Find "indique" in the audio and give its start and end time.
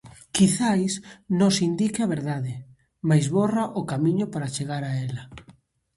1.69-1.99